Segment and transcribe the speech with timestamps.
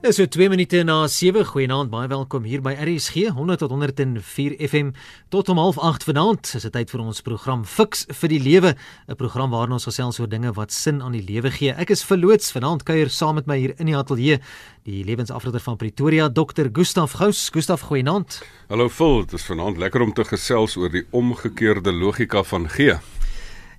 [0.00, 1.42] Dis so 2 minute na 7.
[1.44, 4.94] Goeienaand, baie welkom hier by RSG 100 tot 104 FM
[5.28, 6.52] tot om 08:30 vanaand.
[6.56, 8.72] Is dit tyd vir ons program Fix vir die Lewe,
[9.08, 11.74] 'n program waarin ons gesels oor dinge wat sin aan die lewe gee.
[11.76, 14.40] Ek is verloots vanaand kuier saam met my hier in die ateljee
[14.84, 16.70] die lewensafrotter van Pretoria, Dr.
[16.72, 17.50] Gustaf Gous.
[17.50, 18.42] Gustaf, goeienaand.
[18.70, 22.96] Hallo Phil, dit is vanaand lekker om te gesels oor die omgekeerde logika van gee.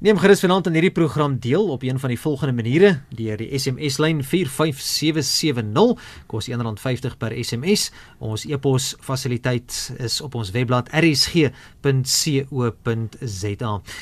[0.01, 3.53] Neem gerus vanaand aan hierdie program deel op een van die volgende maniere deur die
[3.53, 7.93] SMS lyn 45770 kos R1.50 per SMS.
[8.17, 9.69] Ons e-pos fasiliteit
[10.01, 11.53] is op ons webblad rsg.co.za.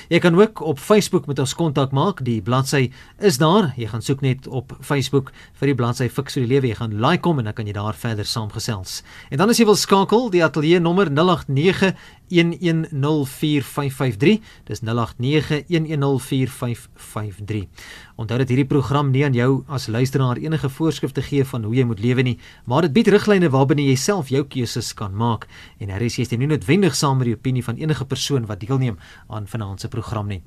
[0.08, 2.23] Jy kan ook op Facebook met ons kontak maak.
[2.23, 3.75] Die bladsy is daar.
[3.75, 6.72] Jy gaan soek net op Facebook vir die bladsy Fix vir die Lewe.
[6.72, 9.03] Jy gaan like hom en dan kan jy daar verder saamgesels.
[9.36, 11.91] En dan as jy wil skakel, die ateljee nommer 089
[12.30, 14.39] 0891104553.
[14.63, 14.81] Dis
[15.98, 17.67] 0891104553.
[18.16, 21.84] Onthou dat hierdie program nie aan jou as luisteraar enige voorskrifte gee van hoe jy
[21.88, 25.47] moet lewe nie, maar dit bied riglyne waarbinne jy self jou keuses kan maak.
[25.80, 28.97] En hier is jy nie noodwendig saam met die opinie van enige persoon wat deelneem
[29.27, 30.41] aan vanaand se program nie.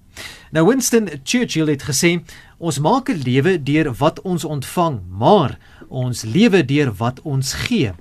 [0.53, 2.21] Nou Winston Churchill het gesê,
[2.63, 7.93] ons maak 'n lewe deur wat ons ontvang, maar ons lewe deur wat ons gee.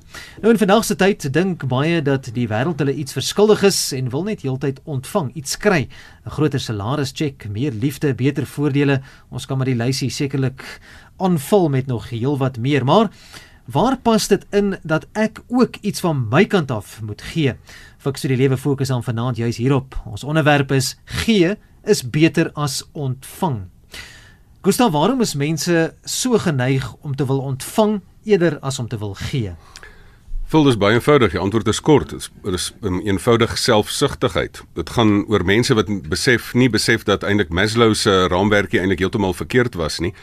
[0.41, 4.09] Nou in vandag se tyd dink baie dat die wêreld hulle iets verskuldig is en
[4.09, 5.87] wil net heeltyd ontvang, iets kry,
[6.25, 9.01] 'n groter salaris check, meer liefde, beter voordele.
[9.31, 10.79] Ons kan maar die lysie sekerlik
[11.17, 13.09] aanvul met nog heelwat meer, maar
[13.65, 17.55] waar pas dit in dat ek ook iets van my kant af moet gee?
[17.97, 19.95] Fiks die lewe fokus aan vanaand juis hierop.
[20.05, 23.80] Ons onderwerp is gee is beter as ontvang.
[24.61, 29.13] Gustav, waarom is mense so geneig om te wil ontvang eerder as om te wil
[29.17, 29.55] gee?
[30.53, 31.31] Vul dis baie eenvoudig.
[31.33, 32.11] Die antwoord is kort.
[32.11, 34.61] Dit is, is een eenvoudige selfsugtigheid.
[34.77, 39.33] Dit gaan oor mense wat besef nie besef dat eintlik Maslow se raamwerkie eintlik heeltemal
[39.33, 40.13] verkeerd was nie.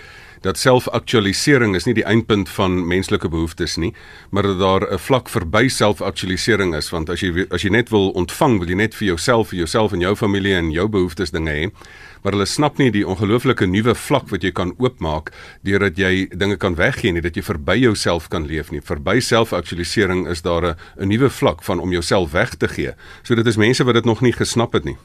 [0.46, 3.90] Dat selfaktualisering is nie die eindpunt van menslike behoeftes nie,
[4.30, 8.10] maar dat daar 'n vlak verby selfaktualisering is, want as jy as jy net wil
[8.10, 11.50] ontvang, wil jy net vir jouself, vir jouself en jou familie en jou behoeftes dinge
[11.50, 11.72] hê
[12.22, 15.32] maar hulle snap nie die ongelooflike nuwe vlak wat jy kan oopmaak
[15.66, 18.80] deurdat jy dinge kan weggee nie, dat jy verby jouself kan leef nie.
[18.80, 22.92] Verby selfaktualisering is daar 'n nuwe vlak van om jouself weg te gee.
[23.22, 24.96] So dit is mense wat dit nog nie gesnap het nie.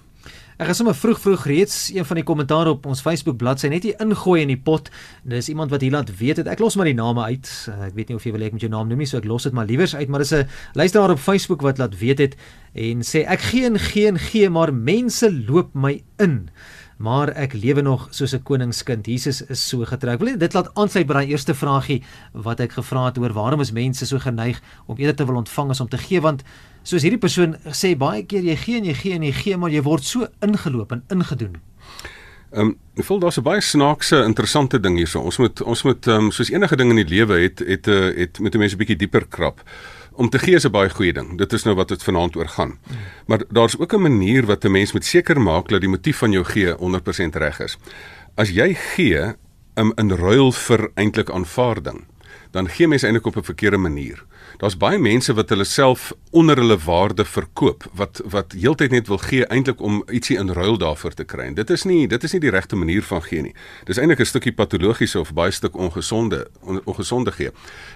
[0.62, 3.84] Ek het sommer vroeg vroeg reeds een van die kommentare op ons Facebook bladsy net
[3.88, 4.92] hier ingooi in die pot.
[5.26, 6.48] Dis iemand wat hier laat weet het.
[6.48, 7.50] Ek los maar die name uit.
[7.88, 9.48] Ek weet nie of jy wil ek met jou naam noem nie, so ek los
[9.48, 10.48] dit maar liewers uit, maar dis 'n
[10.78, 12.36] luisteraar op Facebook wat laat weet het
[12.74, 16.50] en sê ek gee en gee en gee, maar mense loop my in
[17.04, 19.06] maar ek lewe nog soos 'n koningskind.
[19.06, 20.14] Jesus is so getrou.
[20.14, 23.60] Ek wil dit laat aansluit by daai eerste vragie wat ek gevra het oor waarom
[23.60, 26.44] is mense so geneig om eerder te wil ontvang as om te gee want
[26.84, 29.70] soos hierdie persoon sê baie keer jy gee en jy gee en jy gee maar
[29.70, 31.56] jy word so ingeloop en ingedoen.
[32.54, 35.20] Ehm um, ek voel daar's 'n baie snaakse interessante ding hierso.
[35.20, 37.92] Ons moet ons moet ehm um, soos enige ding in die lewe het het 'n
[37.92, 39.62] het, het met mense 'n bietjie dieper krap
[40.16, 41.38] om te gee is 'n baie goeie ding.
[41.38, 42.80] Dit is nou wat dit vanaand oor gaan.
[43.26, 46.32] Maar daar's ook 'n manier wat 'n mens moet seker maak dat die motief van
[46.32, 47.78] jou gee 100% reg is.
[48.36, 49.36] As jy gee
[49.76, 52.06] um, in ruil vir eintlik aanvaarding,
[52.52, 54.24] dan gee mens eintlik op 'n verkeerde manier.
[54.64, 59.20] Daar's baie mense wat hulle self onder hulle waarde verkoop wat wat heeltyd net wil
[59.20, 61.50] gee eintlik om ietsie in ruil daarvoor te kry.
[61.50, 63.52] En dit is nie dit is nie die regte manier van gee nie.
[63.84, 67.52] Dis eintlik 'n stukkie patologiese of baie stuk ongesonde on, ongesonde gee.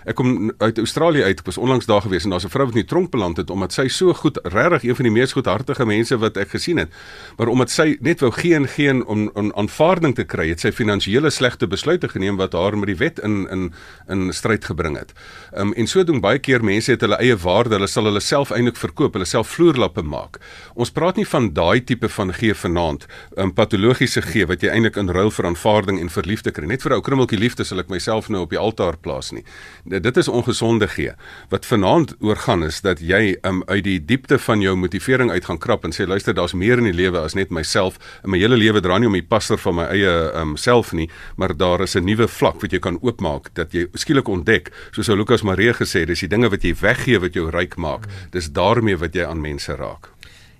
[0.06, 2.76] Ek kom uit Australië uit, ek was onlangs daar gewees en daar's 'n vrou wat
[2.76, 5.86] in die tronk beland het omdat sy so goed regtig een van die mees goedhartige
[5.86, 6.90] mense wat ek gesien het.
[7.38, 10.72] Maar omdat sy net wou gee en gee om 'n aanvaarding te kry, het sy
[10.72, 13.74] finansiële slegte besluite geneem wat haar met die wet in in
[14.08, 15.14] in stryd gebring het.
[15.54, 18.22] Ehm um, en so doen baie keer mense het hulle eie waarde, hulle sal hulle
[18.24, 20.40] self eintlik verkoop, hulle self vloerlappe maak.
[20.76, 23.08] Ons praat nie van daai tipe van gee vanaand,
[23.38, 26.66] 'n um, patologiese gee wat jy eintlik in ruil vir aanvaarding en vir liefde kry.
[26.66, 29.44] Net vir ou krummeltjie liefde sal ek myself nou op die altaar plaas nie.
[29.86, 31.14] Dit is ongesonde gee.
[31.50, 35.46] Wat vanaand oor gaan is dat jy um, uit die diepte van jou motivering uit
[35.46, 37.98] gaan krap en sê luister, daar's meer in die lewe as net myself.
[38.24, 41.10] In my hele lewe dra nie om die pastor van my eie um, self nie,
[41.36, 45.10] maar daar is 'n nuwe vlak wat jy kan oopmaak dat jy skielik ontdek, soos
[45.10, 48.06] ou Lukas Marie gesê, dis die dinge wat jy weggee wat jou ryk maak.
[48.32, 50.12] Dis daarmee wat jy aan mense raak.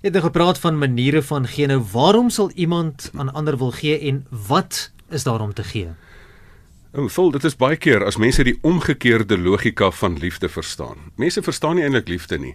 [0.02, 1.66] Jy het nou gepraat van maniere van gee.
[1.70, 5.94] Nou, waarom sal iemand aan ander wil gee en wat is daar om te gee?
[6.92, 11.10] Ek voel dit is baie keer as mense die omgekeerde logika van liefde verstaan.
[11.16, 12.54] Mense verstaan nie eintlik liefde nie.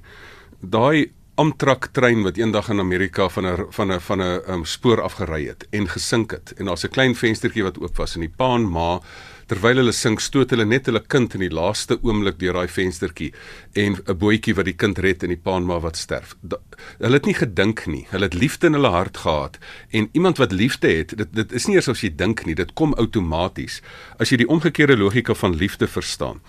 [0.59, 1.11] Daai
[1.41, 5.47] Amtrak trein wat eendag in Amerika van 'n van 'n van 'n um, spoor afgery
[5.47, 8.53] het en gesink het en daar's 'n klein venstertjie wat oop was en die pa
[8.55, 9.01] en ma
[9.47, 13.31] terwyl hulle sing stoot hulle net hulle kind in die laaste oomblik deur daai venstertjie
[13.73, 16.35] en 'n bootjie wat die kind red en die pa en ma wat sterf.
[16.41, 16.57] Da,
[16.99, 18.05] hulle het nie gedink nie.
[18.11, 19.57] Hulle het liefde in hulle hart gehad
[19.91, 22.73] en iemand wat liefde het, dit dit is nie eers as jy dink nie, dit
[22.73, 23.81] kom outomaties
[24.19, 26.41] as jy die omgekeerde logika van liefde verstaan.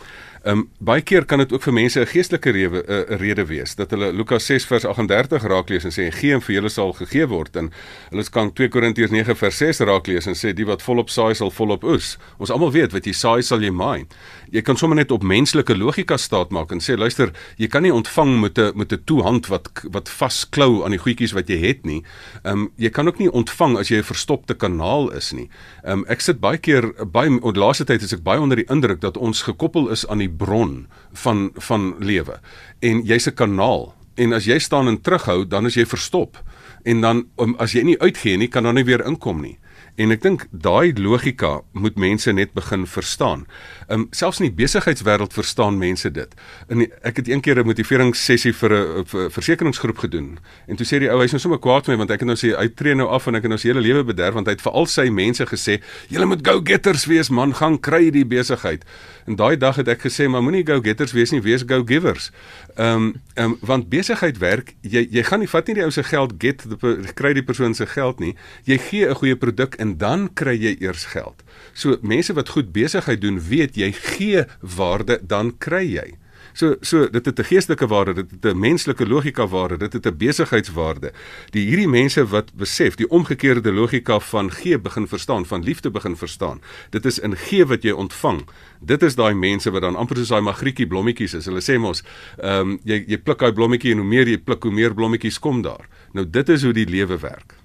[0.44, 3.46] Ehm um, baie keer kan dit ook vir mense 'n geestelike rede 'n uh, rede
[3.46, 6.68] wees dat hulle Lukas 6 vers 38 raak lees en sê gee en vir julle
[6.68, 7.70] sal gegee word en
[8.10, 11.34] hulle kan 2 Korintiërs 9 vers 6 raak lees en sê die wat volop saai
[11.34, 12.18] sal volop oes.
[12.38, 14.04] Ons almal weet wat jy saai sal jy maai.
[14.50, 17.92] Jy kan sommer net op menslike logika staat maak en sê luister, jy kan nie
[17.92, 21.86] ontvang met 'n met 'n toehand wat wat vasklou aan die goedjies wat jy het
[21.86, 22.02] nie.
[22.44, 25.48] Ehm um, jy kan ook nie ontvang as jy 'n verstopte kanaal is nie.
[25.84, 29.00] Ehm um, ek sit baie keer baie laaste tyd is ek baie onder die indruk
[29.00, 32.40] dat ons gekoppel is aan die bron van van lewe.
[32.80, 33.94] En jy's 'n kanaal.
[34.14, 36.42] En as jy staan en terughou dan is jy verstop.
[36.82, 39.58] En dan um, as jy nie uitgee nie kan dan nie weer inkom nie
[39.94, 43.44] En ek dink daai logika moet mense net begin verstaan.
[43.86, 46.34] Ehm um, selfs in die besigheidswêreld verstaan mense dit.
[46.68, 50.38] In die, ek het eendag 'n motiveringssessie vir 'n versekeringsgroep gedoen.
[50.66, 52.36] En toe sê die ou hy's nou sommer kwaad met my want ek het nou
[52.36, 54.52] sê hy tree nou af en ek het nou sy hele lewe bederf want hy
[54.52, 58.84] het vir al sy mense gesê, "Julle moet go-getters wees, man, gaan kry die besigheid."
[59.26, 62.30] En daai dag het ek gesê, "Maar moenie go-getters wees nie, wees go-givers."
[62.76, 65.90] Ehm um, ehm um, want besigheid werk, jy jy gaan nie vat nie die ou
[65.90, 66.66] se geld get
[67.14, 68.34] kry die persoon se geld nie.
[68.64, 71.44] Jy gee 'n goeie produk en dan kry jy eers geld.
[71.76, 74.44] So mense wat goed besigheid doen, weet jy gee
[74.76, 76.08] waarde dan kry jy.
[76.54, 80.06] So so dit het 'n geestelike waarde, dit het 'n menslike logika waarde, dit het
[80.06, 81.12] 'n besigheidswaarde.
[81.50, 86.16] Die hierdie mense wat besef die omgekeerde logika van gee begin verstaan, van liefde begin
[86.16, 86.60] verstaan.
[86.90, 88.44] Dit is in gee wat jy ontvang.
[88.80, 91.44] Dit is daai mense wat dan amper soos daai magrietjie blommetjies is.
[91.44, 92.02] Hulle sê mos,
[92.38, 95.38] ehm um, jy jy pluk daai blommetjie en hoe meer jy pluk, hoe meer blommetjies
[95.38, 95.88] kom daar.
[96.12, 97.63] Nou dit is hoe die lewe werk.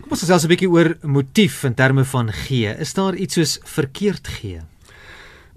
[0.00, 2.70] Kom ons gesels 'n bietjie oor motief in terme van gee.
[2.78, 4.60] Is daar iets soos verkeerd gee?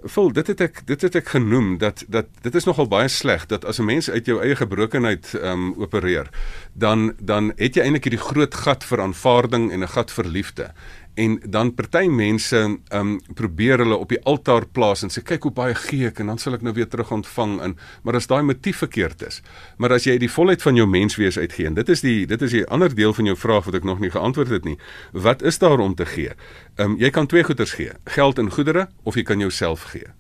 [0.04, 3.48] Vol dit het ek dit het ek genoem dat dat dit is nogal baie sleg
[3.48, 6.30] dat as 'n mens uit jou eie gebrokenheid ehm um, opereer
[6.74, 10.74] dan dan het jy eintlik hierdie groot gat vir aanvaarding en 'n gat vir liefde
[11.18, 12.60] en dan party mense
[12.94, 16.32] um probeer hulle op die altaar plaas en sê kyk hoe baie gee ek en
[16.34, 17.78] dan sal ek nou weer terug ontvang in.
[18.06, 19.42] Maar as daai motief verkeerd is
[19.78, 22.54] maar as jy die volheid van jou menswees uitgee en dit is die dit is
[22.60, 24.78] die ander deel van jou vraag wat ek nog nie geantwoord het nie
[25.14, 26.38] wat is daar om te gee?
[26.78, 30.14] Um jy kan twee goeders gee geld en goedere of jy kan jouself gee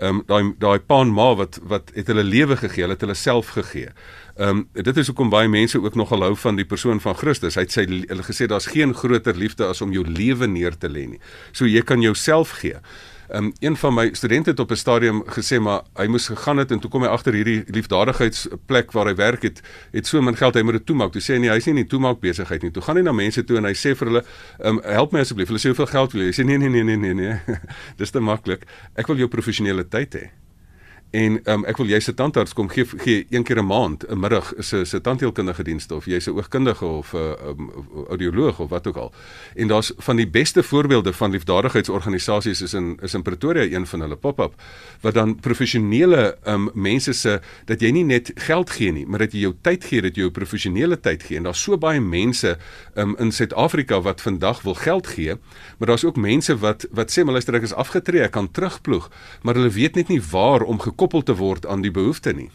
[0.00, 3.18] um daai daai pa en ma wat wat het hulle lewe gegee hulle het hulle
[3.18, 3.90] self gegee
[4.38, 7.56] Ehm um, dit is hoekom baie mense ook nogal hou van die persoon van Christus.
[7.58, 10.86] Hy het sy hulle gesê daar's geen groter liefde as om jou lewe neer te
[10.86, 11.18] lê nie.
[11.50, 12.78] So jy kan jouself gee.
[13.34, 16.70] Um, een van my studente het op 'n stadium gesê maar hy moes gegaan het
[16.70, 19.60] en toe kom hy agter hierdie liefdadigheidsplek waar hy werk het
[19.92, 21.12] het so min geld hy moet dit toemaak.
[21.12, 22.70] Toe sê hy nee, hy's nie in die toemaak besigheid nie.
[22.70, 24.24] Toe gaan hy na mense toe en hy sê vir hulle,
[24.64, 26.82] um, "Help my asseblief." Hulle sê, "Hoeveel geld wil jy?" Hy sê, "Nee, nee, nee,
[26.82, 27.40] nee, nee, nee.
[27.96, 28.64] Dis te maklik.
[28.94, 30.30] Ek wil jou professionele tyd hê."
[31.10, 34.20] En um, ek wil jy se tandarts kom gee gee een keer 'n maand 'n
[34.20, 37.70] middag is 'n se tandheelkundige dienste of jy's 'n oogkundige of 'n um,
[38.08, 39.12] audioloog of wat ook al.
[39.54, 44.00] En daar's van die beste voorbeelde van liefdadigheidsorganisasies is in is in Pretoria een van
[44.00, 44.54] hulle pop-up
[45.00, 49.32] wat dan professionele um, mense se dat jy nie net geld gee nie, maar dat
[49.32, 51.36] jy jou tyd gee, dat jy jou professionele tyd gee.
[51.36, 52.58] En daar's so baie mense
[52.94, 55.34] um, in Suid-Afrika wat vandag wil geld gee,
[55.78, 59.10] maar daar's ook mense wat wat sê maar luister ek is afgetree, ek kan terugploeg,
[59.42, 62.50] maar hulle weet net nie waar om gekoppel te word aan die behoefte nie.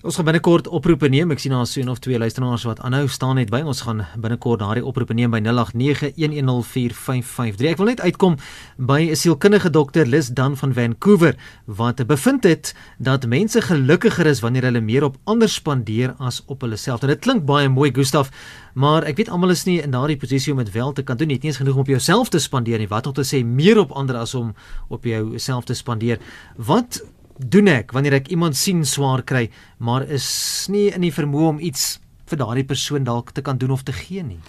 [0.00, 1.28] Ons gaan binnekort oproepe neem.
[1.34, 3.60] Ek sien daar so 'n of twee luisteraars wat aanhou staan net by.
[3.60, 7.68] Ons gaan binnekort daardie oproepe neem by 0891104553.
[7.68, 8.36] Ek wil net uitkom
[8.78, 11.36] by 'n sielkundige dokter Lis Dan van Vancouver
[11.66, 16.60] wat bevind het dat mense gelukkiger is wanneer hulle meer op ander spandeer as op
[16.60, 17.00] hulle self.
[17.00, 18.30] Dit klink baie mooi, Gustaf,
[18.74, 21.28] maar ek weet almal is nie in daardie posisie om dit wel te kan doen.
[21.28, 22.88] Jy het nie eens genoeg om op jouself te spandeer nie.
[22.88, 24.54] Wat om te sê meer op ander as om
[24.88, 26.18] op jouself te spandeer.
[26.56, 27.02] Wat
[27.48, 31.60] doen ek wanneer ek iemand sien swaar kry, maar is nie in die vermoë om
[31.60, 34.40] iets vir daardie persoon dalk te kan doen of te gee nie.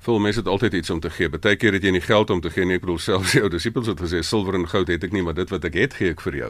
[0.00, 1.28] Vol mense het altyd iets om te gee.
[1.28, 2.78] Partykeer het jy nie geld om te gee nie.
[2.78, 5.50] Ek bedoel selfs jou disippels het gesê silwer en goud het ek nie, maar dit
[5.52, 6.48] wat ek het, gee ek vir jou.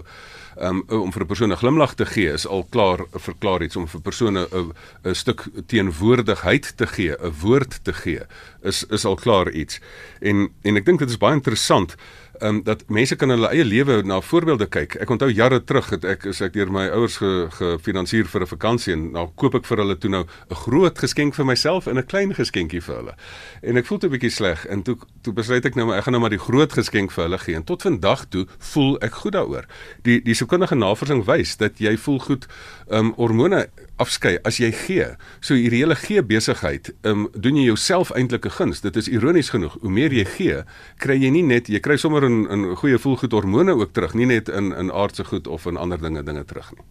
[0.68, 3.88] Um om vir 'n persoon 'n glimlag te gee is al klaar verklaar iets om
[3.88, 4.72] vir persone 'n
[5.04, 8.22] 'n stuk teenwoordigheid te gee, 'n woord te gee,
[8.62, 9.80] is is al klaar iets.
[10.20, 11.96] En en ek dink dit is baie interessant
[12.42, 14.96] um, dat mense kan hulle eie lewe na voorbeelde kyk.
[15.02, 17.18] Ek onthou jare terug het ek as ek deur my ouers
[17.56, 20.98] gefinansier ge vir 'n vakansie en nou koop ek vir hulle toe nou 'n groot
[20.98, 23.14] geskenk vir myself en 'n klein geskenkie vir hulle.
[23.62, 26.04] En ek voel toe 'n bietjie sleg en toe toe besluit ek nou maar ek
[26.04, 29.12] gaan nou maar die groot geskenk vir hulle gee en tot vandag toe voel ek
[29.12, 29.66] goed daaroor.
[30.02, 32.46] Die die sielkundige navorsing wys dat jy voel goed
[32.88, 33.68] um hormone
[34.00, 35.06] afskei as jy gee.
[35.40, 38.80] So hierdie hele gee besigheid, um doen jy jouself eintlik 'n guns.
[38.80, 39.76] Dit is ironies genoeg.
[39.80, 40.62] Hoe meer jy gee,
[40.98, 44.26] kry jy nie net jy kry sommer 'n 'n goeie voelgoed hormone ook terug, nie
[44.26, 46.84] net in in aardse goed of in ander dinge dinge terug nie.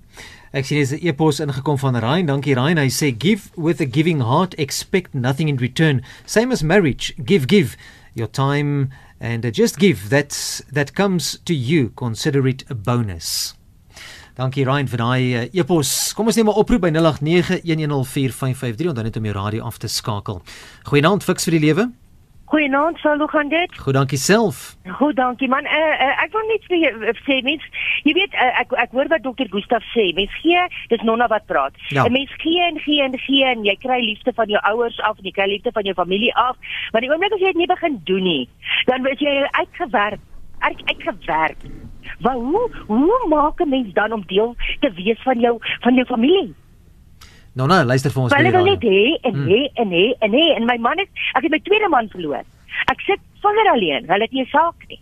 [0.52, 2.26] Ek sien dis 'n e-pos ingekom van Ryan.
[2.26, 2.78] Dankie Ryan.
[2.78, 6.02] Hy sê give with a giving heart, expect nothing in return.
[6.26, 7.76] Same as marriage, give give
[8.14, 8.90] your time
[9.20, 13.59] and just give that that comes to you consider it a bonus.
[14.40, 16.14] Dankie Ryan vir daai uh, e-pos.
[16.16, 19.88] Kom ons neem 'n oproep by 0891104553 om dan net om jou radio af te
[19.92, 20.40] skakel.
[20.88, 21.92] Goeienaand Fix vir die lewe.
[22.48, 23.78] Goeienaand, sou hoe gaan dit?
[23.78, 24.78] Goed, dankie self.
[24.88, 25.66] Goed, dankie man.
[25.68, 27.64] Uh, uh, ek wil net vir jou sê mens,
[28.08, 30.08] jy weet uh, ek ek hoor wat dokter Gustaf sê.
[30.16, 31.76] Mens gee, dis nonna wat praat.
[31.92, 32.08] Ja.
[32.08, 35.20] En mens gee en gee en gee en jy kry liefde van jou ouers af
[35.20, 36.56] en jy kry liefde van jou familie af.
[36.96, 38.48] Maar die oomblik as jy dit nie begin doen nie,
[38.88, 40.24] dan word jy uitgewerk.
[40.60, 41.58] Uit, uitgewerk.
[42.20, 46.06] Maar hoe hoe maak 'n mens dan om deel te wees van jou van jou
[46.06, 46.54] familie?
[47.54, 50.46] Nou nou, luister vir ons Hulle wil net hê en hê en hê en hê
[50.56, 52.44] en my man het ek het my tweede man verloor.
[52.86, 54.06] Ek sit vinger alleen.
[54.10, 55.02] Hulle het nie 'n saak nie.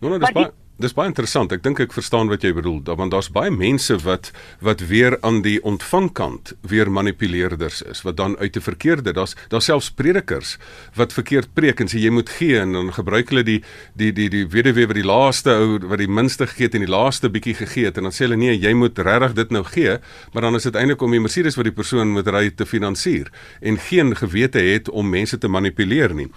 [0.00, 1.52] Nou, nou dis baie dis baie interessant.
[1.52, 2.80] Ek dink ek verstaan wat jy bedoel.
[2.82, 8.16] Da- Want daar's baie mense wat wat weer aan die ontvangkant weer manipuleerders is, wat
[8.16, 10.58] dan uit 'n verkeerde, daar's daar selfs predikers
[10.96, 13.62] wat verkeerd preek en sê jy moet gee en dan gebruik hulle die
[13.96, 16.90] die die die weduwee wat die laaste ou wat die minste gegee het en die
[16.90, 19.98] laaste bietjie gegee het en dan sê hulle nee, jy moet regtig dit nou gee,
[20.32, 23.30] maar dan is dit eintlik om die Mercedes wat die persoon moet ry te finansier
[23.60, 26.28] en geen gewete het om mense te manipuleer nie.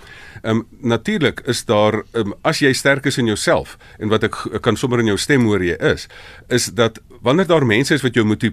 [0.44, 4.36] Ehm um, natuurlik is daar um, as jy sterk is in jouself en wat ek,
[4.58, 6.10] ek kan sommer in jou stem hoor jy is,
[6.52, 8.44] is dat wanneer daar mense is wat jou moet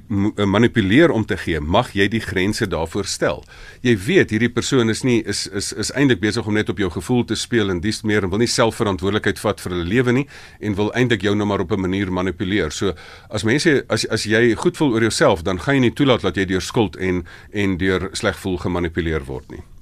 [0.47, 3.43] manipuleer om te gee, mag jy die grense daarvoor stel.
[3.83, 6.93] Jy weet hierdie persoon is nie is is is eintlik besig om net op jou
[6.95, 10.25] gevoel te speel en dis meer en wil nie selfverantwoordelikheid vat vir hulle lewe nie
[10.61, 12.71] en wil eintlik jou nou maar op 'n manier manipuleer.
[12.71, 12.95] So
[13.31, 16.37] as mense as as jy goed voel oor jouself, dan gaan jy nie toelaat dat
[16.37, 19.80] jy deur skuld en en deur sleg voel gemanipuleer word nie.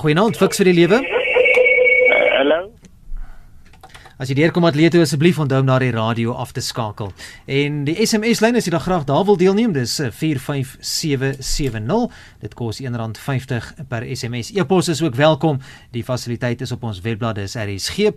[0.00, 0.96] Goeienaand Fix vir die lewe.
[2.32, 2.72] Hallo.
[4.16, 7.10] As jy deurkom atleet toe asseblief onthou om na die radio af te skakel.
[7.44, 12.08] En die SMS lyn as jy dan graag daar wil deelneem, dis eh, 45770.
[12.40, 14.56] Dit kos R1.50 per SMS.
[14.56, 15.60] E-pos is ook welkom.
[15.92, 18.16] Die fasiliteit is op ons webblad dis rsg.co.za.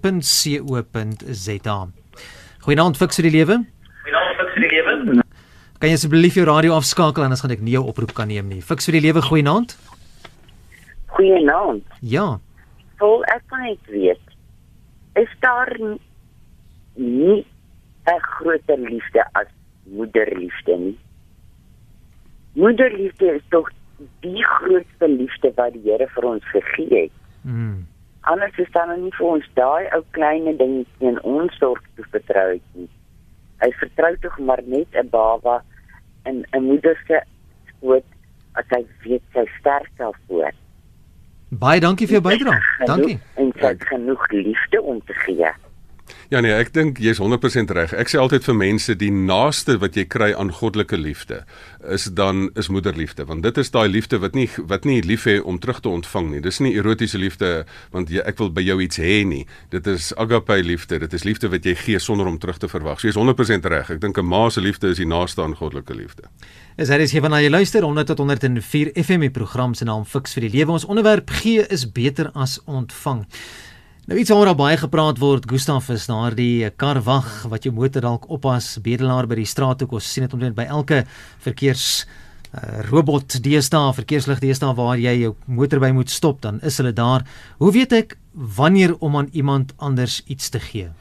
[2.63, 3.59] Goeienaand Fix vir die lewe.
[4.07, 5.19] Goeienaand, vir die lewe.
[5.83, 8.63] Kan jy asseblief jou radio afskakel anders gaan ek nie jou oproep kan neem nie.
[8.63, 9.75] Fix vir die lewe goeienaand.
[11.13, 11.83] Goeienaand.
[12.01, 12.39] Ja.
[13.01, 14.19] Vol ek kan net weet.
[15.19, 15.99] Is daar n-
[16.95, 17.45] nie
[18.05, 19.47] 'n groter liefde as
[19.83, 20.97] moederliefde nie?
[22.53, 23.69] Moederliefde is tog
[24.21, 27.11] die grootste liefde wat die Here vir ons gegee het.
[27.41, 27.85] Mm.
[28.21, 32.59] Anders is dan nie vir ons daai ou klein dingetjie in ons sorg te vertrou
[32.73, 32.89] nie.
[33.63, 35.61] Hy vertrou tog maar net 'n baba
[36.25, 37.21] in 'n moeder se
[37.69, 38.05] skoot
[38.55, 40.51] as hy weet sy sterk daarvoor.
[41.59, 42.59] Baie dankie vir jou bydrae.
[42.89, 43.19] Dankie.
[43.37, 45.51] En sy het genoeg liefde om te gee.
[46.33, 47.93] Ja nee, ek dink jy's 100% reg.
[47.95, 51.43] Ek sê altyd vir mense die naaste wat jy kry aan goddelike liefde
[51.93, 55.37] is dan is moederliefde, want dit is daai liefde wat nie wat nie lief hê
[55.39, 56.41] om terug te ontvang nie.
[56.43, 57.51] Dis nie erotiese liefde
[57.91, 59.43] want jy, ek wil by jou iets hê nie.
[59.73, 60.99] Dit is agape liefde.
[61.03, 63.01] Dit is liefde wat jy gee sonder om terug te verwag.
[63.01, 63.91] So jy's 100% reg.
[63.97, 66.29] Ek dink 'n ma se liefde is die naaste aan goddelike liefde.
[66.77, 70.33] Is hy is hier wanneer jy luister 100 tot 104 FM program se naam Fix
[70.33, 70.71] vir die lewe.
[70.71, 73.27] Ons onderwerp gee is beter as ontvang.
[74.03, 78.73] Nou iets waaroor baie gepraat word, Gustaf is daardie karwag wat jou motor dalk oppas,
[78.83, 79.93] bedelaar by die straathoek.
[79.95, 81.05] Ons sien dit omtrent by elke
[81.45, 86.81] verkeers uh, robot deesdae, verkeerslig deesdae waar jy jou motor by moet stop, dan is
[86.81, 87.23] hulle daar.
[87.63, 90.91] Hoe weet ek wanneer om aan iemand anders iets te gee?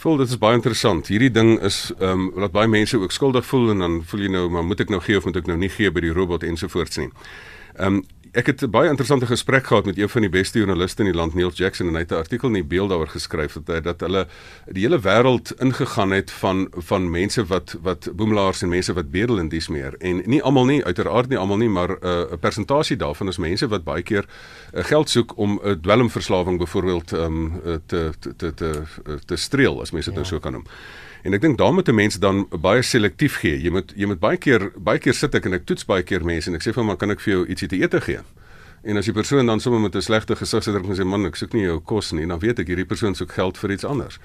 [0.00, 1.12] Voel dit is baie interessant.
[1.12, 4.32] Hierdie ding is ehm um, laat baie mense ook skuldig voel en dan voel jy
[4.32, 6.48] nou maar moet ek nou gee of moet ek nou nie gee by die robot
[6.48, 7.12] ensovoorts nie.
[7.76, 11.02] Ehm um, ek het 'n baie interessante gesprek gehad met een van die beste joernaliste
[11.02, 13.52] in die land, Neil Jackson en hy het 'n artikel in die Beeld daaroor geskryf
[13.52, 14.26] dat hy dat hulle
[14.66, 19.38] die hele wêreld ingegaan het van van mense wat wat boemelaars en mense wat bedel
[19.38, 22.38] en dis meer en nie almal nie uiteraard nie almal nie maar 'n uh, 'n
[22.38, 24.24] persentasie daarvan is mense wat baie keer
[24.74, 28.82] uh, geld soek om 'n uh, dwelmverslawing byvoorbeeld um, uh, te te te te
[29.26, 30.24] te streel as mense dit ja.
[30.24, 30.64] nou so kan noem.
[31.22, 33.62] En ek dink daar moet 'n mens dan baie selektief gee.
[33.62, 36.24] Jy moet jy moet baie keer baie keer sit ek en ek toets baie keer
[36.24, 38.20] mense en ek sê vir hom, "Kan ek vir jou ietsie te ete gee?"
[38.84, 41.52] En as die persoon dan sommer met 'n slegte gesigsuitdrukking en sê, "Man, ek soek
[41.52, 44.18] nie jou kos nie," dan weet ek hierdie persoon soek geld vir iets anders.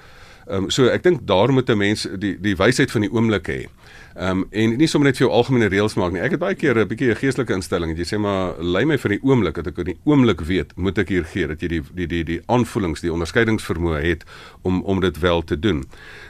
[0.48, 3.46] Ehm um, so ek dink daar moet 'n mens die die wysheid van die oomblik
[3.46, 3.68] hê.
[4.18, 6.18] Ehm um, en nie sommer net vir jou algemene reëls maak nie.
[6.18, 7.96] Ek het baie keer 'n bietjie 'n geestelike instelling.
[7.96, 10.98] Jy sê maar lei my vir die oomblik dat ek in die oomblik weet, moet
[10.98, 14.24] ek hier gee dat jy die die die die aanvoelings, die onderskeidingsvermoë het
[14.62, 15.84] om om dit wel te doen.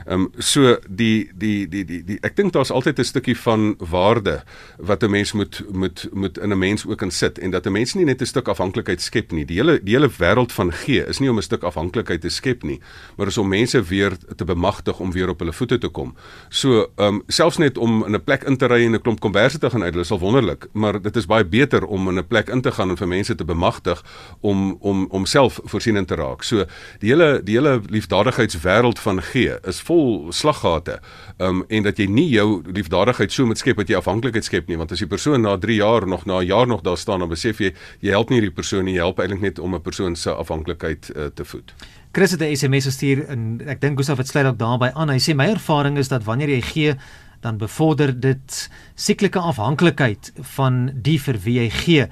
[0.05, 3.75] Ehm um, so die die die die, die ek dink daar's altyd 'n stukkie van
[3.79, 4.43] waarde
[4.77, 7.95] wat 'n mens moet moet moet in 'n mens ook insit en dat 'n mens
[7.95, 9.45] nie net 'n stuk afhanklikheid skep nie.
[9.45, 12.63] Die hele die hele wêreld van gee is nie om 'n stuk afhanklikheid te skep
[12.63, 12.79] nie,
[13.17, 16.15] maar is om mense weer te bemagtig om weer op hulle voete te kom.
[16.49, 19.19] So, ehm um, selfs net om in 'n plek in te ry en 'n klomp
[19.19, 22.17] komberse te gaan uit, dit is al wonderlik, maar dit is baie beter om in
[22.17, 24.03] 'n plek in te gaan en vir mense te bemagtig
[24.41, 26.43] om om om self voorsiening te raak.
[26.43, 26.65] So,
[26.99, 30.99] die hele die hele liefdadigheidswêreld van gee is vol slaggate.
[31.37, 34.67] Ehm um, en dat jy nie jou liefdadigheid so moet skep dat jy afhanklikheid skep
[34.67, 37.19] nie, want as die persoon na 3 jaar nog na 'n jaar nog daar staan,
[37.19, 39.81] dan besef jy jy help nie die persoon nie, jy help eintlik net om 'n
[39.81, 41.73] persoon se afhanklikheid uh, te voed.
[42.11, 45.09] Chris het 'n SMS gestuur en ek dink Gustaf het sluit ook daarbey aan.
[45.09, 46.95] Hy sê my ervaring is dat wanneer jy gee,
[47.41, 52.07] dan bevorder dit sieklike afhanklikheid van die vir wie jy gee.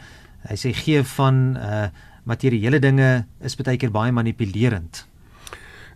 [0.48, 1.88] Hy sê gee van uh
[2.28, 5.06] materiële dinge is baie keer baie manipulerend.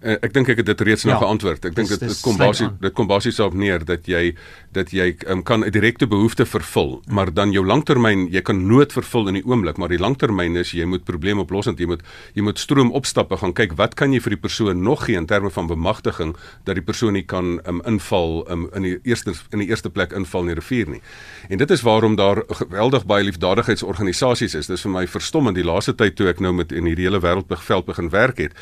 [0.02, 1.66] Uh, ek dink ek het dit reeds ja, nou geantwoord.
[1.70, 4.32] Ek dink dit dit kom basies dit kom basies op neer dat jy
[4.74, 7.14] dat jy um, kan 'n direkte behoefte vervul, mm.
[7.14, 10.72] maar dan jou langtermyn, jy kan nood vervul in die oomblik, maar die langtermyn is
[10.74, 12.02] jy moet probleme oplos en jy moet
[12.34, 15.28] jy moet stroom opstappe gaan kyk wat kan jy vir die persoon nog gee in
[15.30, 16.34] terme van bemagtiging
[16.66, 20.14] dat die persoon nie kan um, inval um, in die eerste in die eerste plek
[20.18, 21.02] inval in die rivier nie.
[21.50, 24.66] En dit is waarom daar geweldig baie liefdadigheidsorganisasies is.
[24.66, 27.22] Dit is vir my verstommend die laaste tyd toe ek nou met in hierdie hele
[27.22, 27.46] wêreld
[27.86, 28.58] begin werk het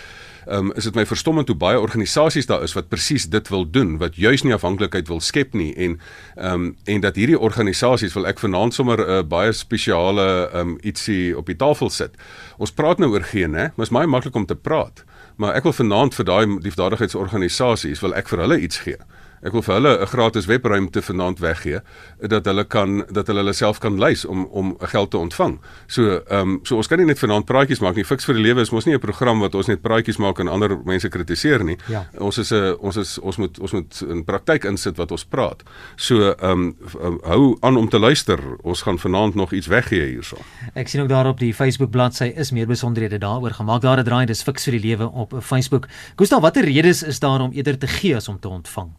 [0.52, 3.98] um, is dit my verstommend hoe baie organisasies daar is wat presies dit wil doen
[4.02, 6.00] wat juis nie afhanklikheid wil skep nie en
[6.36, 11.38] um, en dat hierdie organisasies wil ek vanaand sommer 'n uh, baie spesiale um, ietsie
[11.38, 12.18] op die tafel sit.
[12.58, 15.04] Ons praat nou oor geen hè, maar is baie maklik om te praat.
[15.38, 18.98] Maar ek wil vanaand vir daai liefdadigheidsorganisasies wil ek vir hulle iets gee.
[19.42, 21.80] Ek wil vir hulle 'n gratis webruimte vanaand weggee
[22.28, 25.60] dat hulle kan dat hulle hulle self kan lys om om geld te ontvang.
[25.88, 28.06] So ehm um, so ons kan nie net vanaand praatjies maak nie.
[28.06, 30.48] Fiks vir die lewe is mos nie 'n program wat ons net praatjies maak en
[30.48, 31.78] ander mense kritiseer nie.
[31.88, 32.10] Ja.
[32.18, 35.64] Ons is 'n ons is ons moet ons moet in praktyk insit wat ons praat.
[35.96, 36.76] So ehm um,
[37.24, 38.40] hou aan om te luister.
[38.64, 40.38] Ons gaan vanaand nog iets weggee hierso.
[40.74, 43.82] Ek sien ook daar op die Facebook bladsy is meer besonderhede daaroor gemaak.
[43.82, 45.88] Daar het draai dis Fiks vir die lewe op Facebook.
[46.16, 48.90] Gustav, watter redes is daar om eerder te gee as om te ontvang?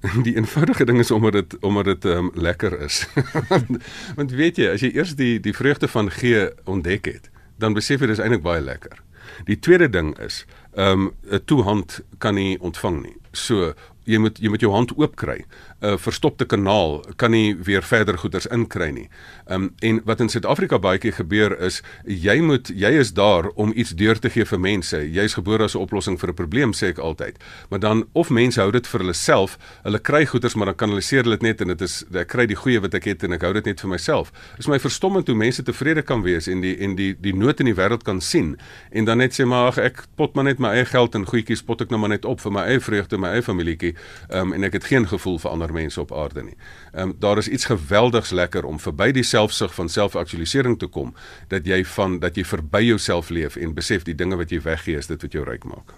[0.26, 3.06] die eenvoudige ding is omdat dit omdat dit um, lekker is.
[4.16, 7.30] Want weet jy, as jy eers die die vreugde van gee ontdek het,
[7.60, 9.02] dan besef jy dis eintlik baie lekker.
[9.44, 13.16] Die tweede ding is, ehm um, 'n toehand kan nie ontvang nie.
[13.32, 15.44] So jy moet jy moet jou hand oop kry.
[15.80, 19.08] 'n Verstopte kanaal kan nie weer verder goeders inkry nie.
[19.46, 23.48] Ehm um, en wat in Suid-Afrika baie keer gebeur is jy moet jy is daar
[23.54, 24.96] om iets deur te gee vir mense.
[24.96, 27.36] Jy's gebore as 'n oplossing vir 'n probleem sê ek altyd.
[27.70, 31.22] Maar dan of mense hou dit vir hulle self, hulle kry goeders maar dan kanaliseer
[31.22, 33.42] hulle dit net en dit is ek kry die goeie wat ek het en ek
[33.42, 34.32] hou dit net vir myself.
[34.58, 37.66] Is my verstommend hoe mense tevrede kan wees en die en die die nood in
[37.66, 38.56] die wêreld kan sien
[38.90, 41.62] en dan net sê maar ag ek pot maar net my eie geld en goedjies
[41.62, 43.94] pot ek nou maar net op vir my eie vreugde, my eie familietjie
[44.28, 46.56] um, en ek het geen gevoel vir ander mense op aarde nie.
[46.92, 51.14] Ehm um, daar is iets geweldigs lekker om verby die selfsug van selfaktualisering te kom
[51.48, 54.96] dat jy van dat jy verby jouself leef en besef die dinge wat jy weggee
[54.96, 55.94] is dit wat jou ryk maak.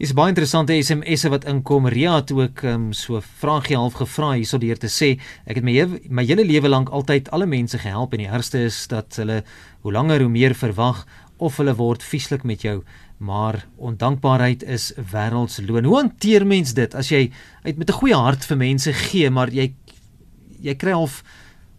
[0.00, 1.84] Dis baie interessante SMS'e wat inkom.
[1.92, 5.12] Ria het ook um, so vraagie half gevra hierso deur te sê
[5.44, 5.74] ek het my
[6.08, 9.42] my hele lewe lank altyd alle mense gehelp en die ergste is dat hulle
[9.84, 11.04] hoe langer hoe meer verwag
[11.36, 12.80] of hulle word vieslik met jou
[13.22, 15.84] maar ondankbaarheid is wêreldsloon.
[15.86, 17.30] Hoe hanteer mens dit as jy
[17.62, 19.74] uit met 'n goeie hart vir mense gee, maar jy
[20.60, 21.22] jy kry half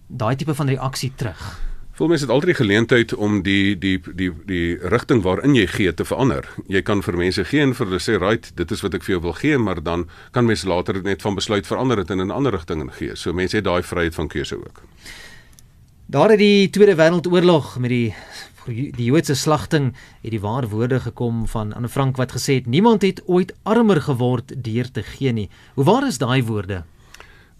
[0.07, 1.59] daai tipe van reaksie terug?
[1.93, 5.93] Voel mens het altyd die geleentheid om die die die die rigting waarin jy gee
[5.93, 6.47] te verander.
[6.67, 9.13] Jy kan vir mense gee en vir hulle sê, "Right, dit is wat ek vir
[9.13, 12.31] jou wil gee," maar dan kan mens later net van besluit verander dit in 'n
[12.31, 13.15] ander rigting en gee.
[13.15, 14.81] So mense het daai vryheid van keuse ook.
[16.05, 18.15] Daar het die Tweede Wêreldoorlog met die
[18.65, 23.01] die Joodse slagting het die ware woorde gekom van Anne Frank wat gesê het niemand
[23.01, 25.49] het ooit armer geword deur te gee nie.
[25.75, 26.83] Hoe waar is daai woorde?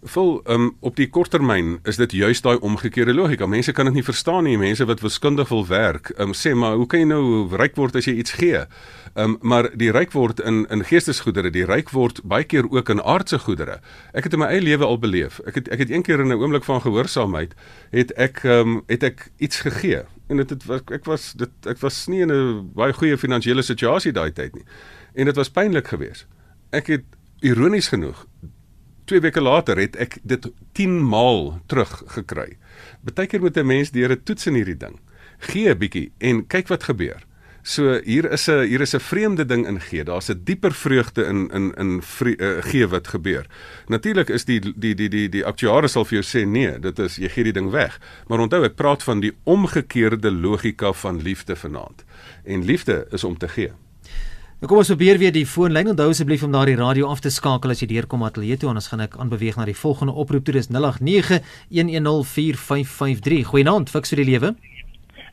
[0.04, 3.46] Vol um, op die korttermyn is dit juist daai omgekeerde logika.
[3.48, 4.58] Mense kan dit nie verstaan nie.
[4.60, 7.24] Mense wat wiskundig wil werk, um, sê maar hoe kan jy nou
[7.56, 8.66] ryk word as jy iets gee?
[9.16, 13.00] Um, maar die ryk word in in geestesgoedere, die ryk word baie keer ook in
[13.00, 13.78] aardse goedere.
[14.12, 15.40] Ek het in my eie lewe al beleef.
[15.48, 17.56] Ek het ek het een keer in 'n oomblik van gehoorsaamheid
[17.90, 22.06] het ek um, het ek iets gegee en dit het ek was dit ek was
[22.08, 24.64] nie in 'n baie goeie finansiële situasie daai tyd nie.
[25.14, 26.26] En dit was pynlik geweest.
[26.70, 27.04] Ek het
[27.40, 28.26] ironies genoeg
[29.04, 32.56] 2 weke later het ek dit 10 maal terug gekry.
[33.04, 35.00] Partykeer moet 'n mens deur 'n toets in hierdie ding.
[35.38, 37.22] Gee 'n bietjie en kyk wat gebeur.
[37.66, 40.04] So hier is 'n hier is 'n vreemde ding in gee.
[40.04, 43.46] Daar's 'n dieper vreugde in in in vre, uh, gee wat gebeur.
[43.86, 47.16] Natuurlik is die die die die die aktuare sal vir jou sê nee, dit is
[47.16, 48.00] jy gee die ding weg.
[48.28, 52.04] Maar onthou ek praat van die omgekeerde logika van liefde vanaand.
[52.44, 53.72] En liefde is om te gee.
[54.60, 57.70] Nou kom ons probeer weer die foonlyn onthou asseblief om daardie radio af te skakel
[57.70, 60.54] as jy deurkom ateljee toe en ons gaan ek aanbeweeg na die volgende oproep toe
[60.54, 60.74] dis 0891104553.
[63.44, 64.54] Goeienaand, fiks vir die lewe.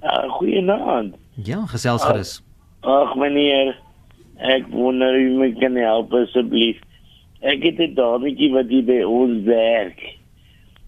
[0.04, 1.16] Uh, Goeienaand.
[1.44, 2.42] Ja, gesels gerus.
[2.82, 3.76] Ag meneer,
[4.42, 6.80] Ek wonder wie my kan help asseblief.
[7.46, 10.00] Ek het 'n dametjie wat hier by ons werk.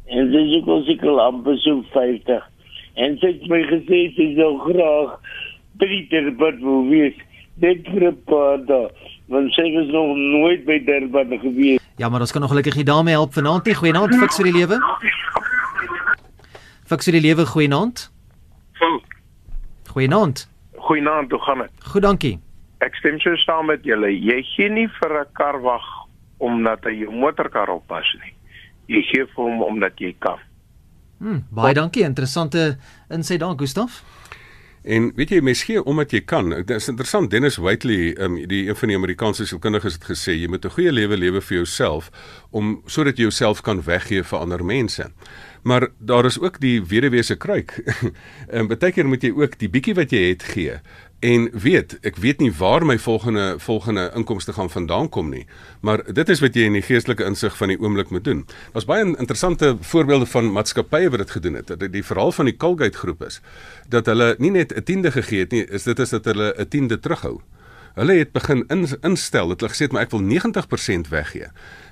[0.10, 2.42] En sy is ook al seker amper so 50.
[2.96, 5.20] En sy het my gesê sy sou graag
[5.78, 7.14] drie Durban wil wees.
[7.62, 8.90] Net vir 'n paar dae.
[9.30, 11.80] Want sy was nog nooit by Durban gewees.
[11.98, 13.76] Ja, maar ons kan nog gelukkig die dame help vanaand nie.
[13.76, 14.80] Goeienaand, fiks vir die lewe.
[16.86, 18.13] Fiks vir die lewe, goeienaand.
[18.84, 19.00] Hm.
[19.92, 20.50] Goeienaand.
[20.76, 21.72] Goeienaand, hoe gaan dit?
[21.84, 22.40] Goed, dankie.
[22.84, 24.10] Ek stem so saam met julle.
[24.12, 25.86] Jy gee nie vir 'n kar wag
[26.38, 28.34] omdat hy jou motorkar oppas nie.
[28.88, 30.40] Jy gee vir hom omdat jy kan.
[31.20, 32.04] Hm, baie dankie.
[32.04, 32.78] Interessante
[33.10, 34.04] insig daar, Gustaf.
[34.84, 36.50] En weet jy mens gee omdat jy kan.
[36.50, 40.50] Dit is interessant Dennis Whiteley, um, die een van die Amerikaanse sielkundiges het gesê jy
[40.52, 42.12] moet 'n goeie lewe lewe vir jouself
[42.52, 45.12] om sodat jy jouself kan weggee vir ander mense.
[45.64, 47.80] Maar daar is ook die wederwese kruik.
[48.56, 50.80] en baie keer moet jy ook die bietjie wat jy het gee
[51.24, 55.46] en weet, ek weet nie waar my volgende volgende inkomste gaan vandaan kom nie,
[55.80, 58.42] maar dit is wat jy in die geestelike insig van die oomblik moet doen.
[58.74, 61.72] Daar's baie interessante voorbeelde van maatskappye wat dit gedoen het.
[61.80, 63.40] Die, die verhaal van die Colgate groep is
[63.88, 66.68] dat hulle nie net 'n tiende gegee het nie, is dit is dat hulle 'n
[66.68, 67.40] tiende terughou.
[67.96, 71.48] Hulle het begin in, instel dat hulle gesê het maar ek wil 90% weggee.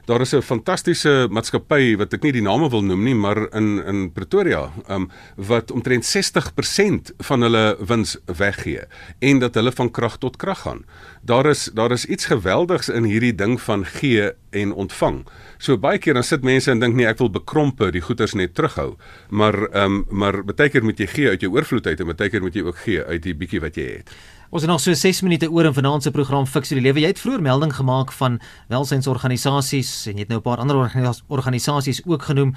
[0.05, 3.83] Daar is 'n fantastiese maatskappy wat ek nie die name wil noem nie, maar in
[3.85, 8.81] in Pretoria, um wat omtrent 60% van hulle wins weggee
[9.19, 10.85] en dat hulle van krag tot krag gaan.
[11.21, 15.25] Daar is daar is iets geweldigs in hierdie ding van gee en ontvang.
[15.57, 18.55] So baie keer dan sit mense en dink nee, ek wil bekrompe die goederes net
[18.55, 18.97] terughou.
[19.29, 22.41] Maar um maar baie keer moet jy gee uit jou oorvloed uit en baie keer
[22.41, 24.09] moet jy ook gee uit die bietjie wat jy het.
[24.51, 26.99] Ons het nog so 6 minute oor in vanaand se program Fix die lewe.
[26.99, 28.33] Jy het vroeër melding gemaak van
[28.67, 30.75] welsynsorganisasies en jy het nou 'n paar ander
[31.27, 32.53] organisasies ook genoem.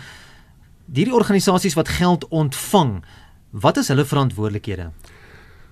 [0.92, 3.04] Hierdie organisasies wat geld ontvang,
[3.50, 4.90] wat is hulle verantwoordelikhede?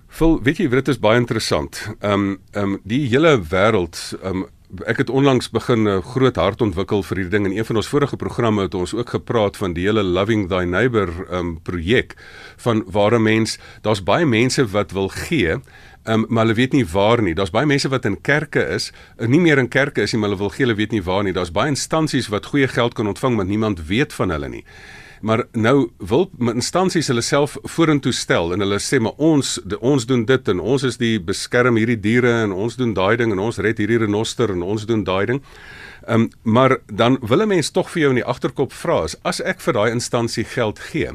[0.07, 1.89] Vol, weet jy, dit is baie interessant.
[2.01, 4.47] Ehm um, ehm um, die hele wêreld ehm um,
[4.89, 7.89] ek het onlangs begin 'n groot hart ontwikkel vir hierdie ding en een van ons
[7.89, 12.17] vorige programme het ons ook gepraat van die hele Loving Thy Neighbor um projek
[12.57, 15.61] van waar 'n mens daar's baie mense wat wil gee
[16.05, 17.35] Um, maar hulle weet nie waar nie.
[17.35, 18.89] Daar's baie mense wat in kerke is,
[19.23, 21.33] nie meer in kerke is nie, maar hulle wil gee, hulle weet nie waar nie.
[21.33, 24.65] Daar's baie instansies wat goeie geld kan ontvang, maar niemand weet van hulle nie.
[25.23, 30.07] Maar nou wil instansies hulle self vorentoe stel en hulle sê maar ons de, ons
[30.07, 33.45] doen dit en ons is die beskerm hierdie diere en ons doen daai ding en
[33.45, 35.39] ons red hierdie renoster en ons doen daai ding.
[36.09, 39.41] Ehm um, maar dan wil 'n mens tog vir jou in die agterkop vra as
[39.41, 41.15] ek vir daai instansie geld gee.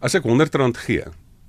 [0.00, 1.04] As ek R100 gee,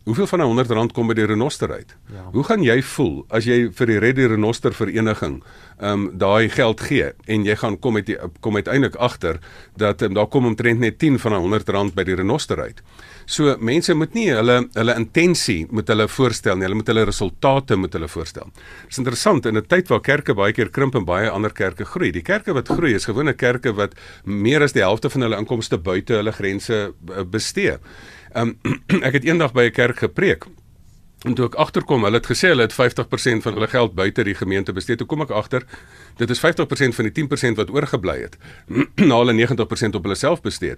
[0.05, 1.95] Hoeveel van 'n 100 rand kom by die renoster uit?
[2.13, 2.29] Ja.
[2.31, 5.43] Hoe gaan jy voel as jy vir die Red Renoster vereniging
[5.79, 9.39] ehm um, daai geld gee en jy gaan kom met die, kom uiteindelik agter
[9.75, 12.81] dat um, daar kom omtrent net 10 van 'n 100 rand by die renoster uit.
[13.25, 17.75] So mense moet nie hulle hulle intensie moet hulle voorstel nie, hulle moet hulle resultate
[17.75, 18.45] moet hulle voorstel.
[18.53, 21.85] Dit is interessant in 'n tyd waar kerke baie keer krimp en baie ander kerke
[21.85, 22.11] groei.
[22.11, 25.77] Die kerke wat groei is gewone kerke wat meer as die helfte van hulle inkomste
[25.77, 27.79] buite hulle grense eh, bestee.
[28.35, 28.57] Um,
[29.07, 30.45] ek het eendag by 'n kerk gepreek.
[31.25, 34.35] En toe ek agterkom, hulle het gesê hulle het 50% van hulle geld buite die
[34.35, 34.95] gemeente bestee.
[34.95, 35.63] Toe kom ek agter,
[36.17, 38.37] dit is 50% van die 10% wat oorgebly het.
[39.09, 40.75] Na hulle 90% op hulle self bestee.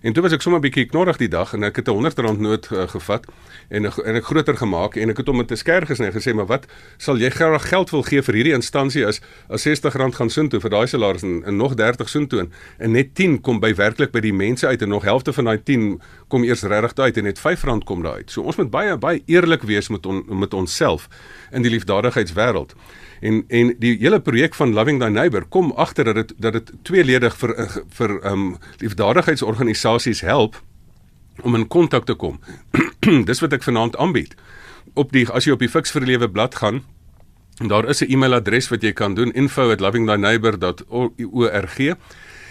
[0.00, 2.18] En toe was ek sommer 'n bietjie knorrig die dag en ek het 'n 100
[2.18, 3.24] rand noot uh, gevat
[3.68, 6.46] en en ek groter gemaak en ek het hom met 'n skerp gesny gesê maar
[6.46, 6.66] wat
[6.96, 10.60] sal jy graag geld wil gee vir hierdie instansie as as 60 rand gaan soontoe
[10.60, 14.20] vir daai salaris en, en nog 30 soontoe en net 10 kom by werklik by
[14.20, 17.38] die mense uit en nog helfte van daai 10 kom eers regtig uit en net
[17.38, 18.30] 5 rand kom daar uit.
[18.30, 21.08] So ons moet baie baie eerlik wees met on, met onsself
[21.52, 22.74] in die liefdadigheidswêreld.
[23.20, 26.72] En en die hele projek van Loving Thy Neighbor kom agter dat dit dat dit
[26.82, 30.62] tweeledig vir vir ehm um, liefdadigheidsorganisasies help
[31.42, 32.40] om in kontak te kom.
[33.30, 34.34] Dis wat ek vanaand aanbied.
[34.94, 36.82] Op die as jy op die Fix vir Lewe blad gaan,
[37.56, 41.96] daar is 'n e-mailadres wat jy kan doen info@lovingthyneighbor.org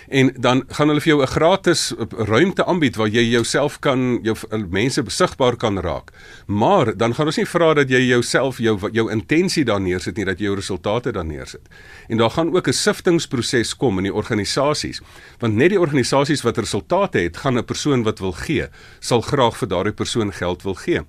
[0.08, 4.36] en dan gaan hulle vir jou 'n gratis ruimte aanbied waar jy jouself kan jou
[4.70, 6.12] mense besigbaar kan raak.
[6.48, 10.26] Maar dan gaan ons nie vra dat jy jouself jou jou intensie daar neersit nie,
[10.26, 11.62] dat jy jou resultate daar neersit.
[12.08, 15.02] En daar gaan ook 'n siftingproses kom in die organisasies,
[15.39, 18.68] want net die organisasies wat resultate het, gaan 'n persoon wat wil gee,
[19.00, 21.02] sal graag vir daardie persoon geld wil gee.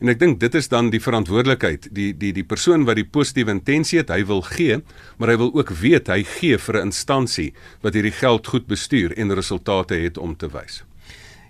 [0.00, 3.54] En ek dink dit is dan die verantwoordelikheid, die die die persoon wat die positiewe
[3.56, 4.82] intensie het, hy wil gee,
[5.16, 9.16] maar hy wil ook weet hy gee vir 'n instansie wat hierdie geld goed bestuur
[9.16, 10.82] en resultate het om te wys.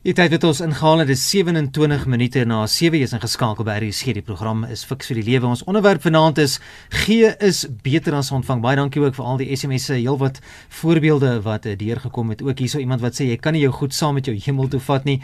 [0.07, 4.13] Die tyd het ons ingehaal het is 27 minute na 7 is ingeskakel by RSG
[4.15, 5.49] die program is fiks vir die lewe.
[5.51, 6.53] Ons onderwerp vanaand is
[6.95, 8.61] gee is beter as ontvang.
[8.63, 10.39] Baie dankie ook vir al die SMS'e heelwat
[10.79, 12.45] voorbeelde wat deurgekom het.
[12.47, 14.81] Ook hierso iemand wat sê jy kan nie jou goed saam met jou hemel toe
[14.87, 15.17] vat nie.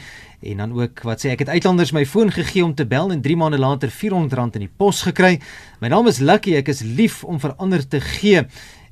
[0.51, 3.23] En dan ook wat sê ek het uitlanders my foon gegee om te bel en
[3.23, 5.37] 3 maande later R400 in die pos gekry.
[5.79, 6.57] My naam is Lucky.
[6.59, 8.43] Ek is lief om vir ander te gee.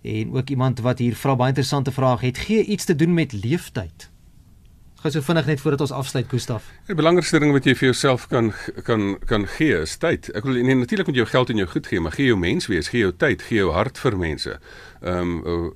[0.06, 2.22] En ook iemand wat hier vra baie interessante vraag.
[2.30, 4.06] Het gee iets te doen met leeftyd
[5.00, 6.66] Gaan so vinnig net voordat ons afsluit, Gustaf.
[6.84, 8.50] Die belangrikste ding wat jy vir jouself kan
[8.84, 10.28] kan kan gee is tyd.
[10.36, 12.36] Ek wil nee, natuurlik moet jy jou geld en jou goed gee, maar gee jou
[12.36, 14.58] mens wees, gee jou tyd, gee jou hart vir mense.
[15.00, 15.72] Ehm um,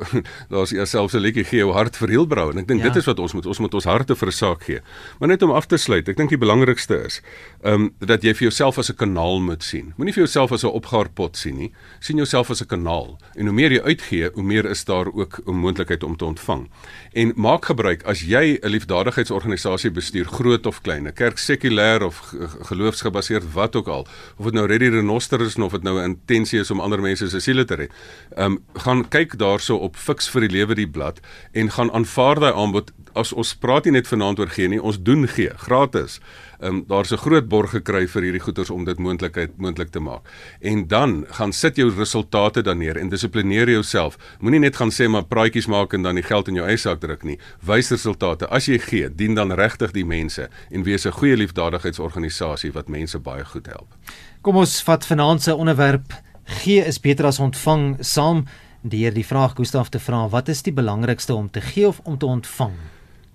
[0.52, 2.88] daar's jouself 'n liedjie gee jou hart vir Hielbrau en ek dink ja.
[2.92, 4.80] dit is wat ons moet ons moet ons harte vir 'n saak gee.
[5.18, 7.22] Maar net om af te sluit, ek dink die belangrikste is
[7.62, 9.94] ehm um, dat jy vir jouself as 'n kanaal moet sien.
[9.96, 11.72] Moenie vir jouself as 'n opgaarpot sien nie.
[12.00, 13.18] sien jouself as 'n kanaal.
[13.36, 16.68] En hoe meer jy uitgee, hoe meer is daar ook 'n moontlikheid om te ontvang.
[17.14, 18.68] En maak gebruik as jy 'n
[19.14, 22.34] liefdadigheidsorganisasie bestuur, groot of klein, 'n kerk sekulêr of
[22.68, 26.60] geloofsgebaseerd wat ook al, of dit nou Ready Renoster is of dit nou 'n intensie
[26.60, 27.90] is om ander mense se siele te red.
[28.36, 31.20] Ehm um, gaan kyk daarso op Fix vir die Lewe die blad
[31.52, 32.92] en gaan aanvaar daai aanbod.
[33.14, 36.20] As ons praat nie net vanaand oor gee nie, ons doen gee gratis.
[36.60, 40.00] Ehm um, daar's 'n groot borg gekry vir hierdie goeders om dit moontlikheid moontlik te
[40.00, 40.22] maak.
[40.60, 44.16] En dan gaan sit jou resultate dan neer en dissiplineer jouself.
[44.40, 47.00] Moenie net gaan sê maar praatjies maak en dan die geld in jou eie sak
[47.00, 47.38] druk nie.
[47.60, 48.46] Wys resultate.
[48.48, 53.18] As jy gee, dien dan regtig die mense en wees 'n goeie liefdadigheidsorganisasie wat mense
[53.18, 53.94] baie goed help.
[54.42, 56.12] Kom ons vat vanaand se onderwerp
[56.44, 58.44] gee is beter as ontvang saam
[58.82, 62.18] deur die vraag Gustaf te vra wat is die belangrikste om te gee of om
[62.18, 62.72] te ontvang?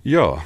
[0.02, 0.38] Ja.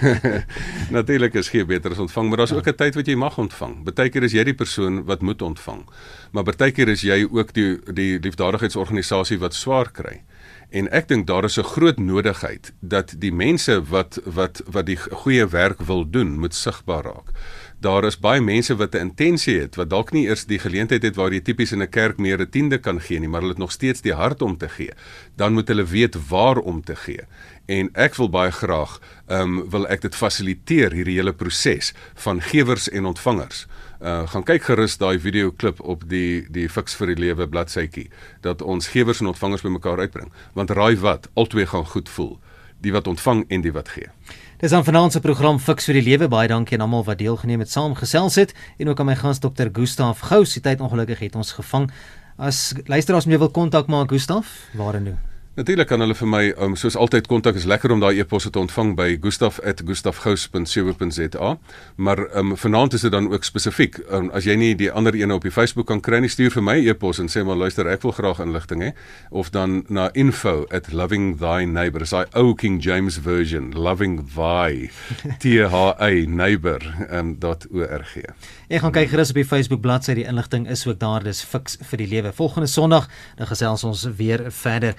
[0.96, 2.56] Natuurlik is gee beter as ontvang, maar daar's ja.
[2.56, 3.82] ook 'n tyd wat jy mag ontvang.
[3.84, 5.84] Partykeer is jy die persoon wat moet ontvang.
[6.32, 10.22] Maar partykeer is jy ook die die liefdadigheidsorganisasie wat swaar kry.
[10.70, 14.96] En ek dink daar is 'n groot nodigheid dat die mense wat wat wat die
[14.96, 17.32] goeie werk wil doen, moet sigbaar raak
[17.80, 21.16] daar is baie mense wat 'n intensie het wat dalk nie eers die geleentheid het
[21.16, 23.58] waar jy tipies in 'n kerk meer 'n tiende kan gee nie, maar hulle het
[23.58, 24.92] nog steeds die hart om te gee.
[25.36, 27.20] Dan moet hulle weet waar om te gee.
[27.70, 28.96] En ek wil baie graag
[29.30, 31.92] ehm um, wil ek dit fasiliteer hierdie hele proses
[32.24, 33.66] van gewers en ontvangers.
[34.02, 38.08] Uh gaan kyk gerus daai video klip op die die Fix vir die Lewe bladsytjie
[38.42, 40.32] dat ons gewers en ontvangers bymekaar uitbring.
[40.58, 42.38] Want raai wat, albei gaan goed voel,
[42.82, 44.10] die wat ontvang en die wat gee.
[44.58, 46.28] Dis aan vanaand se program Fix vir die Lewe.
[46.28, 49.38] Baie dankie aan almal wat deelgeneem het, saam gesels het en ook aan my gas
[49.38, 49.70] Dr.
[49.72, 50.58] Gustaf Gous.
[50.58, 51.90] Die tyd ongelukkig het ons gevang.
[52.36, 55.29] As luisteraars my wil kontak maak, Gustaf, waar en hoe?
[55.58, 58.58] Natuurlik kan hulle vir my um, soos altyd kontak is lekker om daai e-posse te
[58.60, 61.58] ontvang by gustaf@gustafgous.co.za
[61.96, 65.34] maar um, vanaand is dit dan ook spesifiek um, as jy nie die ander ene
[65.34, 68.06] op die Facebook kan kry nie stuur vir my e-pos en sê maar luister ek
[68.06, 68.92] wil graag inligting hê.
[69.30, 74.90] Of dan na info@lovingthyneighbor is daai ou King James version loving thy
[75.42, 78.14] t h a neighbor.org
[78.70, 81.26] Ek gaan kyk gerus op die Facebook bladsy die inligting is ook daar.
[81.26, 82.30] Dis fiks vir die lewe.
[82.32, 84.94] Volgende Sondag dan gesels ons weer verder